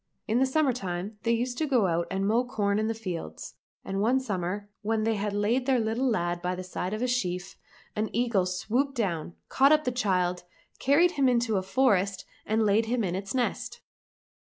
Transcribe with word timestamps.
In 0.27 0.39
the 0.39 0.47
summer 0.47 0.73
time 0.73 1.19
they 1.21 1.31
used 1.33 1.59
to 1.59 1.67
go 1.67 1.85
out 1.85 2.07
and 2.09 2.25
mow 2.25 2.43
corn 2.43 2.79
in 2.79 2.87
the 2.87 2.95
fields, 2.95 3.53
and 3.85 4.01
one 4.01 4.19
summer 4.19 4.67
when 4.81 5.03
they 5.03 5.13
had 5.13 5.31
laid 5.31 5.67
their 5.67 5.77
little 5.79 6.09
lad 6.09 6.41
by 6.41 6.55
the 6.55 6.63
side 6.63 6.91
of 6.95 7.03
a 7.03 7.07
sheaf, 7.07 7.55
an 7.95 8.09
eagle 8.11 8.47
swooped 8.47 8.95
down, 8.95 9.35
caught 9.47 9.71
up 9.71 9.83
the 9.83 9.91
child, 9.91 10.41
carried 10.79 11.11
him 11.11 11.29
into 11.29 11.55
a 11.57 11.61
forest, 11.61 12.25
and 12.47 12.65
laid 12.65 12.87
him 12.87 13.03
in 13.03 13.13
its 13.13 13.35
nest. 13.35 13.81